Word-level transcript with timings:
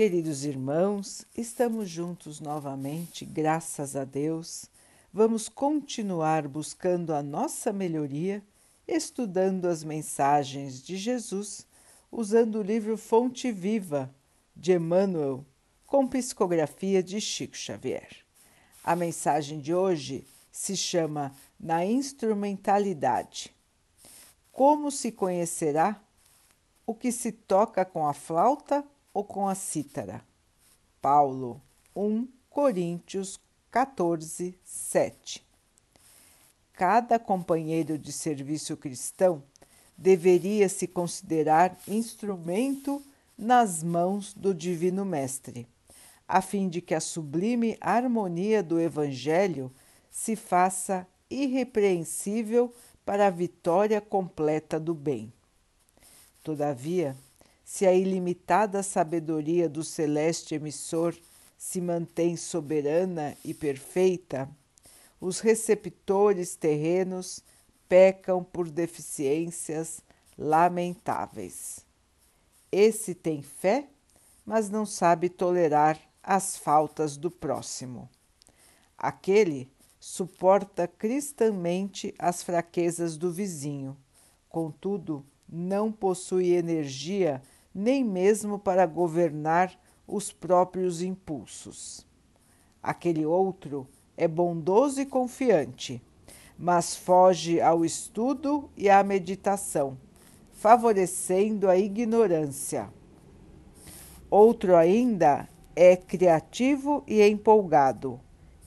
Queridos 0.00 0.46
irmãos, 0.46 1.26
estamos 1.36 1.90
juntos 1.90 2.40
novamente, 2.40 3.26
graças 3.26 3.94
a 3.94 4.02
Deus. 4.02 4.64
Vamos 5.12 5.46
continuar 5.46 6.48
buscando 6.48 7.12
a 7.12 7.22
nossa 7.22 7.70
melhoria, 7.70 8.42
estudando 8.88 9.66
as 9.66 9.84
mensagens 9.84 10.82
de 10.82 10.96
Jesus, 10.96 11.66
usando 12.10 12.60
o 12.60 12.62
livro 12.62 12.96
Fonte 12.96 13.52
Viva 13.52 14.10
de 14.56 14.72
Emmanuel, 14.72 15.44
com 15.86 16.08
psicografia 16.08 17.02
de 17.02 17.20
Chico 17.20 17.54
Xavier. 17.54 18.24
A 18.82 18.96
mensagem 18.96 19.60
de 19.60 19.74
hoje 19.74 20.26
se 20.50 20.78
chama 20.78 21.30
Na 21.60 21.84
Instrumentalidade. 21.84 23.54
Como 24.50 24.90
se 24.90 25.12
conhecerá 25.12 26.02
o 26.86 26.94
que 26.94 27.12
se 27.12 27.30
toca 27.30 27.84
com 27.84 28.06
a 28.06 28.14
flauta 28.14 28.82
ou 29.12 29.24
com 29.24 29.48
a 29.48 29.54
cítara? 29.54 30.24
Paulo 31.00 31.60
1 31.94 32.28
Coríntios 32.48 33.38
14, 33.70 34.58
7. 34.64 35.46
Cada 36.72 37.18
companheiro 37.18 37.98
de 37.98 38.12
serviço 38.12 38.76
cristão 38.76 39.42
deveria 39.96 40.68
se 40.68 40.86
considerar 40.86 41.78
instrumento 41.86 43.02
nas 43.36 43.82
mãos 43.82 44.34
do 44.34 44.54
Divino 44.54 45.04
Mestre, 45.04 45.66
a 46.26 46.40
fim 46.42 46.68
de 46.68 46.80
que 46.80 46.94
a 46.94 47.00
sublime 47.00 47.76
harmonia 47.80 48.62
do 48.62 48.80
Evangelho 48.80 49.70
se 50.10 50.34
faça 50.34 51.06
irrepreensível 51.30 52.74
para 53.04 53.26
a 53.26 53.30
vitória 53.30 54.00
completa 54.00 54.80
do 54.80 54.94
bem. 54.94 55.32
Todavia, 56.42 57.16
se 57.72 57.86
a 57.86 57.94
ilimitada 57.94 58.82
sabedoria 58.82 59.68
do 59.68 59.84
celeste 59.84 60.56
emissor 60.56 61.16
se 61.56 61.80
mantém 61.80 62.36
soberana 62.36 63.36
e 63.44 63.54
perfeita, 63.54 64.50
os 65.20 65.38
receptores 65.38 66.56
terrenos 66.56 67.44
pecam 67.88 68.42
por 68.42 68.68
deficiências 68.68 70.00
lamentáveis. 70.36 71.86
Esse 72.72 73.14
tem 73.14 73.40
fé, 73.40 73.86
mas 74.44 74.68
não 74.68 74.84
sabe 74.84 75.28
tolerar 75.28 75.96
as 76.20 76.56
faltas 76.56 77.16
do 77.16 77.30
próximo. 77.30 78.10
Aquele 78.98 79.70
suporta 80.00 80.88
cristamente 80.88 82.12
as 82.18 82.42
fraquezas 82.42 83.16
do 83.16 83.30
vizinho, 83.30 83.96
contudo, 84.48 85.24
não 85.48 85.92
possui 85.92 86.50
energia 86.50 87.40
nem 87.74 88.04
mesmo 88.04 88.58
para 88.58 88.86
governar 88.86 89.78
os 90.06 90.32
próprios 90.32 91.02
impulsos. 91.02 92.06
Aquele 92.82 93.24
outro 93.24 93.86
é 94.16 94.26
bondoso 94.26 95.00
e 95.00 95.06
confiante, 95.06 96.02
mas 96.58 96.94
foge 96.94 97.60
ao 97.60 97.84
estudo 97.84 98.68
e 98.76 98.90
à 98.90 99.02
meditação, 99.02 99.96
favorecendo 100.52 101.68
a 101.68 101.76
ignorância. 101.76 102.92
Outro 104.30 104.76
ainda 104.76 105.48
é 105.74 105.96
criativo 105.96 107.02
e 107.06 107.22
empolgado, 107.22 108.20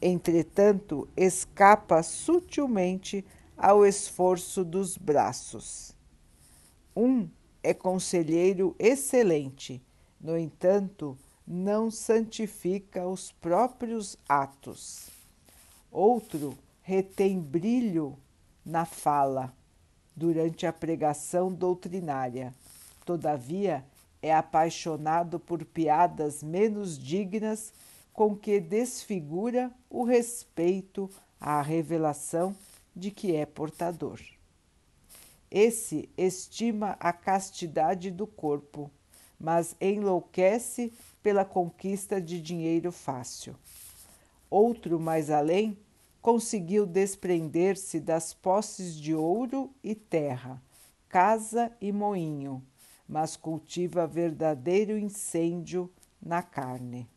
entretanto, 0.00 1.08
escapa 1.16 2.02
sutilmente 2.02 3.24
ao 3.56 3.86
esforço 3.86 4.64
dos 4.64 4.96
braços. 4.96 5.94
Um 6.94 7.28
é 7.66 7.74
conselheiro 7.74 8.76
excelente, 8.78 9.82
no 10.20 10.38
entanto, 10.38 11.18
não 11.44 11.90
santifica 11.90 13.04
os 13.08 13.32
próprios 13.32 14.16
atos. 14.28 15.08
Outro 15.90 16.56
retém 16.80 17.40
brilho 17.40 18.16
na 18.64 18.84
fala 18.84 19.52
durante 20.14 20.64
a 20.64 20.72
pregação 20.72 21.52
doutrinária, 21.52 22.54
todavia 23.04 23.84
é 24.22 24.32
apaixonado 24.32 25.40
por 25.40 25.64
piadas 25.64 26.44
menos 26.44 26.96
dignas 26.96 27.72
com 28.12 28.36
que 28.36 28.60
desfigura 28.60 29.72
o 29.90 30.04
respeito 30.04 31.10
à 31.40 31.60
revelação 31.62 32.54
de 32.94 33.10
que 33.10 33.34
é 33.34 33.44
portador. 33.44 34.20
Esse 35.50 36.08
estima 36.16 36.96
a 36.98 37.12
castidade 37.12 38.10
do 38.10 38.26
corpo, 38.26 38.90
mas 39.38 39.76
enlouquece 39.80 40.92
pela 41.22 41.44
conquista 41.44 42.20
de 42.20 42.40
dinheiro 42.40 42.90
fácil. 42.90 43.54
Outro, 44.50 44.98
mais 44.98 45.30
além, 45.30 45.78
conseguiu 46.20 46.86
desprender-se 46.86 48.00
das 48.00 48.34
posses 48.34 48.96
de 48.96 49.14
ouro 49.14 49.70
e 49.82 49.94
terra, 49.94 50.60
casa 51.08 51.70
e 51.80 51.92
moinho, 51.92 52.64
mas 53.08 53.36
cultiva 53.36 54.06
verdadeiro 54.06 54.98
incêndio 54.98 55.92
na 56.20 56.42
carne. 56.42 57.08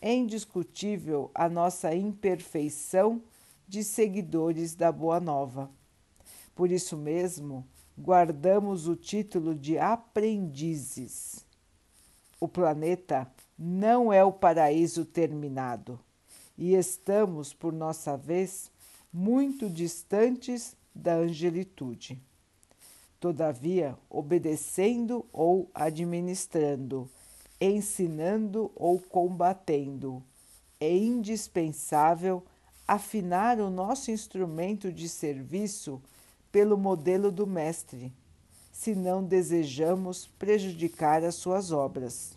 É 0.00 0.12
indiscutível 0.12 1.30
a 1.34 1.48
nossa 1.48 1.94
imperfeição 1.94 3.22
de 3.66 3.82
seguidores 3.82 4.74
da 4.74 4.92
Boa 4.92 5.20
Nova 5.20 5.70
por 6.54 6.70
isso 6.70 6.96
mesmo, 6.96 7.66
guardamos 7.98 8.88
o 8.88 8.96
título 8.96 9.54
de 9.54 9.78
aprendizes. 9.78 11.46
O 12.40 12.48
planeta 12.48 13.30
não 13.58 14.12
é 14.12 14.24
o 14.24 14.32
paraíso 14.32 15.04
terminado 15.04 15.98
e 16.56 16.74
estamos, 16.74 17.52
por 17.54 17.72
nossa 17.72 18.16
vez, 18.16 18.70
muito 19.12 19.68
distantes 19.68 20.76
da 20.94 21.14
angelitude. 21.14 22.20
Todavia, 23.18 23.96
obedecendo 24.10 25.24
ou 25.32 25.70
administrando, 25.72 27.08
ensinando 27.60 28.72
ou 28.74 28.98
combatendo, 28.98 30.22
é 30.80 30.96
indispensável 30.96 32.42
afinar 32.86 33.60
o 33.60 33.70
nosso 33.70 34.10
instrumento 34.10 34.92
de 34.92 35.08
serviço 35.08 36.02
pelo 36.52 36.76
modelo 36.76 37.32
do 37.32 37.46
Mestre, 37.46 38.12
se 38.70 38.94
não 38.94 39.24
desejamos 39.24 40.26
prejudicar 40.38 41.24
as 41.24 41.34
suas 41.34 41.72
obras. 41.72 42.36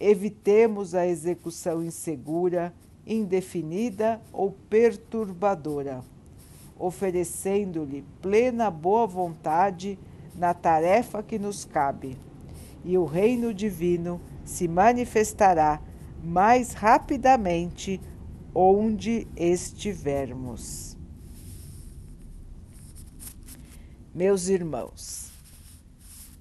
Evitemos 0.00 0.94
a 0.94 1.06
execução 1.06 1.82
insegura, 1.82 2.74
indefinida 3.06 4.20
ou 4.32 4.50
perturbadora, 4.68 6.02
oferecendo-lhe 6.76 8.04
plena 8.20 8.68
boa 8.70 9.06
vontade 9.06 9.96
na 10.34 10.52
tarefa 10.52 11.22
que 11.22 11.38
nos 11.38 11.64
cabe, 11.64 12.18
e 12.84 12.98
o 12.98 13.04
reino 13.04 13.54
divino 13.54 14.20
se 14.44 14.66
manifestará 14.66 15.80
mais 16.22 16.72
rapidamente 16.72 18.00
onde 18.52 19.28
estivermos. 19.36 20.93
Meus 24.14 24.46
irmãos, 24.46 25.32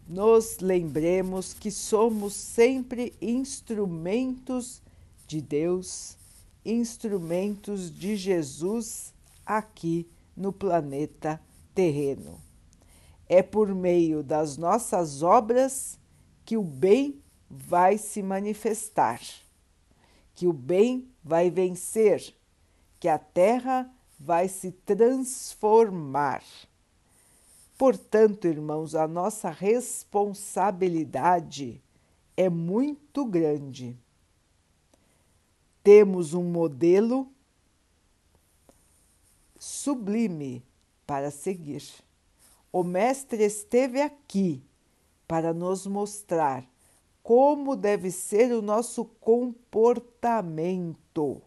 nos 0.07 0.59
lembremos 0.59 1.55
que 1.55 1.71
somos 1.71 2.35
sempre 2.35 3.15
instrumentos 3.19 4.79
de 5.25 5.41
Deus, 5.41 6.15
instrumentos 6.63 7.89
de 7.89 8.15
Jesus 8.15 9.11
aqui 9.43 10.07
no 10.37 10.53
planeta 10.53 11.41
terreno. 11.73 12.39
É 13.27 13.41
por 13.41 13.73
meio 13.73 14.21
das 14.21 14.55
nossas 14.55 15.23
obras 15.23 15.97
que 16.45 16.55
o 16.55 16.63
bem 16.63 17.23
vai 17.49 17.97
se 17.97 18.21
manifestar, 18.21 19.19
que 20.35 20.45
o 20.45 20.53
bem 20.53 21.09
vai 21.23 21.49
vencer, 21.49 22.35
que 22.99 23.07
a 23.07 23.17
terra 23.17 23.91
vai 24.19 24.47
se 24.47 24.71
transformar 24.71 26.43
Portanto, 27.83 28.47
irmãos, 28.47 28.95
a 28.95 29.05
nossa 29.09 29.49
responsabilidade 29.49 31.83
é 32.37 32.47
muito 32.47 33.25
grande. 33.25 33.99
Temos 35.83 36.33
um 36.33 36.45
modelo 36.45 37.27
sublime 39.59 40.63
para 41.05 41.29
seguir. 41.29 41.83
O 42.71 42.85
Mestre 42.85 43.43
esteve 43.43 44.01
aqui 44.01 44.63
para 45.27 45.53
nos 45.53 45.85
mostrar 45.85 46.65
como 47.21 47.75
deve 47.75 48.11
ser 48.11 48.53
o 48.53 48.61
nosso 48.61 49.03
comportamento, 49.19 51.41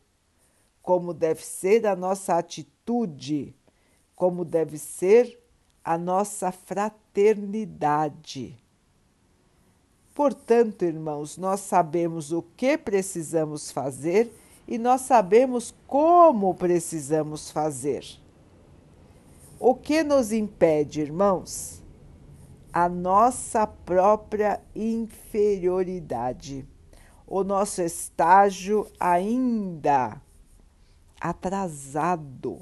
como 0.83 1.15
deve 1.15 1.43
ser 1.43 1.87
a 1.87 1.97
nossa 1.97 2.37
atitude, 2.37 3.57
como 4.15 4.45
deve 4.45 4.77
ser 4.77 5.46
a 5.87 5.97
nossa 5.97 6.51
fraternidade. 6.51 8.59
Portanto, 10.13 10.85
irmãos, 10.85 11.39
nós 11.39 11.61
sabemos 11.61 12.33
o 12.33 12.43
que 12.43 12.77
precisamos 12.77 13.71
fazer 13.71 14.33
e 14.67 14.79
nós 14.79 15.03
sabemos 15.03 15.73
como 15.87 16.53
precisamos 16.57 17.53
fazer. 17.53 18.05
O 19.61 19.77
que 19.77 20.03
nos 20.03 20.33
impede, 20.33 21.03
irmãos? 21.03 21.81
A 22.73 22.89
nossa 22.89 23.65
própria 23.65 24.61
inferioridade, 24.75 26.67
o 27.25 27.45
nosso 27.45 27.81
estágio 27.81 28.89
ainda 28.99 30.21
atrasado 31.21 32.59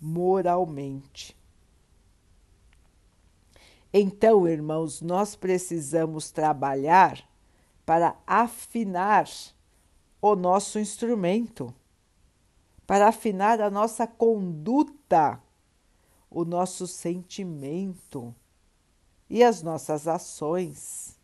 moralmente. 0.00 1.35
Então, 3.98 4.46
irmãos, 4.46 5.00
nós 5.00 5.34
precisamos 5.34 6.30
trabalhar 6.30 7.26
para 7.86 8.14
afinar 8.26 9.26
o 10.20 10.36
nosso 10.36 10.78
instrumento, 10.78 11.74
para 12.86 13.08
afinar 13.08 13.58
a 13.58 13.70
nossa 13.70 14.06
conduta, 14.06 15.42
o 16.30 16.44
nosso 16.44 16.86
sentimento 16.86 18.34
e 19.30 19.42
as 19.42 19.62
nossas 19.62 20.06
ações. 20.06 21.18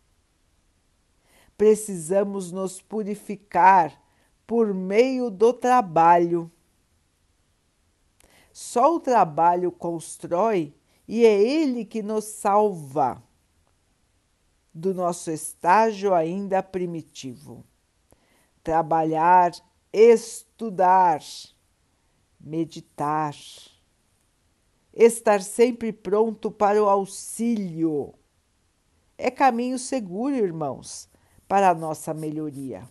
Precisamos 1.55 2.51
nos 2.51 2.81
purificar 2.81 4.01
por 4.47 4.73
meio 4.73 5.29
do 5.29 5.53
trabalho. 5.53 6.51
Só 8.51 8.95
o 8.95 8.99
trabalho 8.99 9.71
constrói 9.71 10.73
e 11.07 11.25
é 11.25 11.41
ele 11.41 11.85
que 11.85 12.01
nos 12.01 12.25
salva 12.25 13.21
do 14.73 14.93
nosso 14.93 15.29
estágio 15.29 16.13
ainda 16.13 16.63
primitivo. 16.63 17.63
Trabalhar, 18.63 19.51
estudar, 19.91 21.21
meditar, 22.39 23.35
estar 24.93 25.41
sempre 25.41 25.91
pronto 25.91 26.49
para 26.49 26.81
o 26.81 26.89
auxílio. 26.89 28.13
É 29.17 29.29
caminho 29.29 29.77
seguro, 29.77 30.35
irmãos, 30.35 31.09
para 31.47 31.69
a 31.69 31.75
nossa 31.75 32.13
melhoria. 32.13 32.87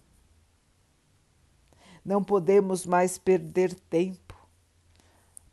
Não 2.05 2.23
podemos 2.23 2.87
mais 2.87 3.19
perder 3.19 3.75
tempo. 3.75 4.32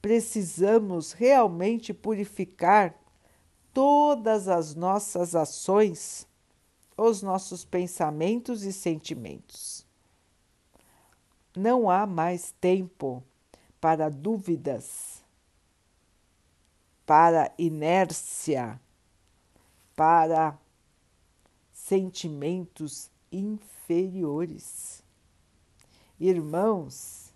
Precisamos 0.01 1.12
realmente 1.12 1.94
purificar 1.94 2.96
todas 3.74 4.48
as 4.48 4.75
nossas 4.75 5.36
ações, 5.36 6.28
os 6.98 7.22
nossos 7.22 7.66
pensamentos 7.66 8.63
e 8.63 8.72
sentimentos. 8.72 9.86
Não 11.56 11.90
há 11.90 12.06
mais 12.06 12.54
tempo 12.62 13.24
para 13.81 14.10
dúvidas, 14.10 15.24
para 17.06 17.52
inércia, 17.57 18.80
para 19.95 20.57
sentimentos 21.74 23.10
inferiores. 23.31 25.04
Irmãos, 26.19 27.34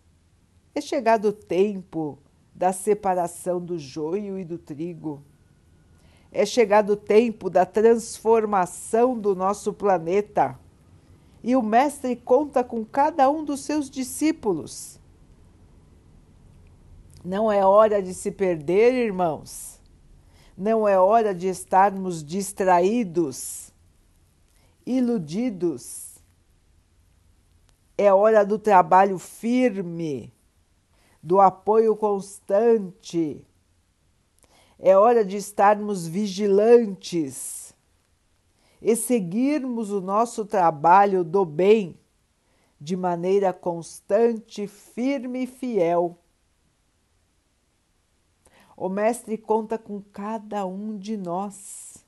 é 0.76 0.82
chegado 0.82 1.30
o 1.30 1.34
tempo 1.34 2.20
da 2.56 2.72
separação 2.72 3.60
do 3.60 3.78
joio 3.78 4.38
e 4.38 4.46
do 4.46 4.58
trigo. 4.58 5.24
É 6.32 6.46
chegado 6.46 6.92
o 6.92 6.98
tempo 6.98 7.50
da 7.50 7.66
transformação 7.66 9.18
do 9.18 9.36
nosso 9.36 9.74
planeta. 9.74 10.58
E 11.44 11.56
o 11.56 11.62
Mestre 11.62 12.16
conta 12.16 12.64
com 12.64 12.84
cada 12.86 13.30
um 13.30 13.44
dos 13.44 13.62
seus 13.62 13.90
discípulos. 13.90 15.00
Não 17.24 17.52
é 17.52 17.66
hora 17.66 18.02
de 18.02 18.14
se 18.14 18.32
perder, 18.32 18.94
irmãos. 18.94 19.80
Não 20.58 20.88
é 20.88 21.00
hora 21.00 21.34
de 21.34 21.48
estarmos 21.48 22.24
distraídos, 22.24 23.74
iludidos 24.86 26.14
é 27.98 28.12
hora 28.12 28.46
do 28.46 28.58
trabalho 28.58 29.20
firme, 29.20 30.34
do 31.24 31.40
apoio 31.40 31.96
constante. 31.96 33.42
É 34.78 34.98
hora 34.98 35.24
de 35.24 35.38
estarmos 35.38 36.06
vigilantes 36.06 37.74
e 38.82 38.96
seguirmos 38.96 39.90
o 39.92 40.02
nosso 40.02 40.46
trabalho 40.46 41.24
do 41.24 41.46
bem 41.46 41.98
de 42.80 42.98
maneira 42.98 43.54
constante, 43.54 44.68
firme 44.68 45.44
e 45.44 45.48
fiel. 45.48 46.20
O 48.76 48.90
Mestre 48.90 49.38
conta 49.38 49.78
com 49.78 50.02
cada 50.02 50.66
um 50.66 50.98
de 50.98 51.16
nós. 51.16 52.04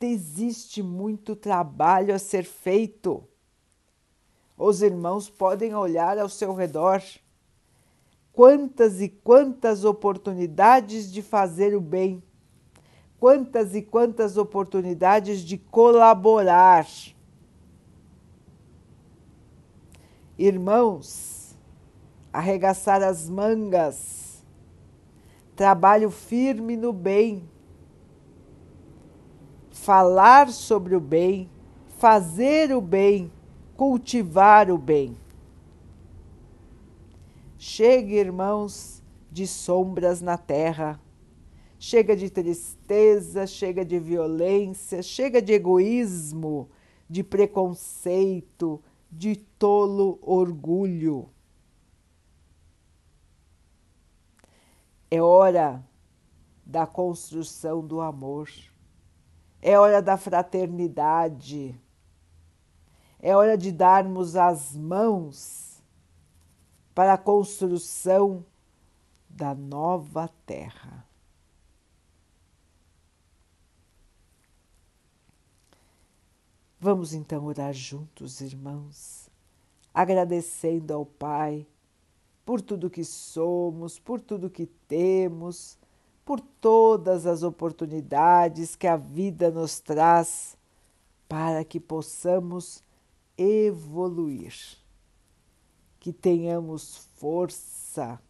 Existe 0.00 0.82
muito 0.82 1.34
trabalho 1.34 2.14
a 2.14 2.18
ser 2.18 2.44
feito 2.44 3.26
os 4.56 4.82
irmãos 4.82 5.28
podem 5.28 5.74
olhar 5.74 6.16
ao 6.16 6.28
seu 6.28 6.54
redor. 6.54 7.02
Quantas 8.34 9.00
e 9.00 9.08
quantas 9.08 9.84
oportunidades 9.84 11.10
de 11.10 11.22
fazer 11.22 11.74
o 11.74 11.80
bem, 11.80 12.22
quantas 13.18 13.74
e 13.74 13.80
quantas 13.80 14.36
oportunidades 14.36 15.40
de 15.40 15.56
colaborar. 15.56 16.86
Irmãos, 20.36 21.56
arregaçar 22.32 23.02
as 23.02 23.30
mangas, 23.30 24.44
trabalho 25.54 26.10
firme 26.10 26.76
no 26.76 26.92
bem, 26.92 27.48
falar 29.70 30.50
sobre 30.50 30.94
o 30.94 31.00
bem, 31.00 31.48
fazer 31.98 32.74
o 32.74 32.80
bem 32.80 33.30
cultivar 33.76 34.70
o 34.70 34.78
bem. 34.78 35.16
Chega, 37.66 38.12
irmãos, 38.12 39.02
de 39.32 39.46
sombras 39.46 40.20
na 40.20 40.36
terra. 40.36 41.00
Chega 41.78 42.14
de 42.14 42.28
tristeza, 42.28 43.46
chega 43.46 43.82
de 43.82 43.98
violência, 43.98 45.02
chega 45.02 45.40
de 45.40 45.54
egoísmo, 45.54 46.68
de 47.08 47.24
preconceito, 47.24 48.84
de 49.10 49.36
tolo 49.36 50.18
orgulho. 50.20 51.30
É 55.10 55.22
hora 55.22 55.82
da 56.66 56.86
construção 56.86 57.80
do 57.80 58.02
amor, 58.02 58.50
é 59.62 59.78
hora 59.78 60.02
da 60.02 60.18
fraternidade 60.18 61.80
é 63.26 63.34
hora 63.34 63.56
de 63.56 63.72
darmos 63.72 64.36
as 64.36 64.76
mãos 64.76 65.63
para 66.94 67.14
a 67.14 67.18
construção 67.18 68.44
da 69.28 69.54
nova 69.54 70.28
terra. 70.46 71.04
Vamos 76.78 77.14
então 77.14 77.46
orar 77.46 77.72
juntos, 77.72 78.40
irmãos, 78.40 79.30
agradecendo 79.92 80.92
ao 80.92 81.06
Pai 81.06 81.66
por 82.44 82.60
tudo 82.60 82.90
que 82.90 83.02
somos, 83.02 83.98
por 83.98 84.20
tudo 84.20 84.50
que 84.50 84.66
temos, 84.86 85.78
por 86.24 86.40
todas 86.40 87.26
as 87.26 87.42
oportunidades 87.42 88.76
que 88.76 88.86
a 88.86 88.96
vida 88.96 89.50
nos 89.50 89.80
traz 89.80 90.58
para 91.28 91.64
que 91.64 91.80
possamos 91.80 92.82
evoluir, 93.36 94.54
que 96.04 96.12
tenhamos 96.12 97.08
força 97.16 98.20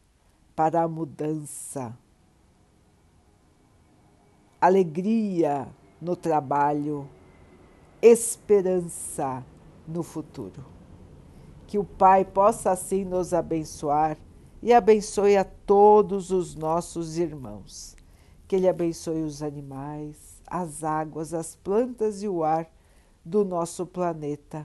para 0.54 0.84
a 0.84 0.86
mudança, 0.86 1.92
alegria 4.60 5.66
no 6.00 6.14
trabalho, 6.14 7.08
esperança 8.00 9.44
no 9.88 10.04
futuro. 10.04 10.64
Que 11.66 11.76
o 11.76 11.84
Pai 11.84 12.24
possa 12.24 12.70
assim 12.70 13.04
nos 13.04 13.34
abençoar 13.34 14.18
e 14.62 14.72
abençoe 14.72 15.36
a 15.36 15.42
todos 15.42 16.30
os 16.30 16.54
nossos 16.54 17.18
irmãos. 17.18 17.96
Que 18.46 18.54
Ele 18.54 18.68
abençoe 18.68 19.24
os 19.24 19.42
animais, 19.42 20.40
as 20.46 20.84
águas, 20.84 21.34
as 21.34 21.56
plantas 21.56 22.22
e 22.22 22.28
o 22.28 22.44
ar 22.44 22.70
do 23.24 23.44
nosso 23.44 23.84
planeta 23.84 24.64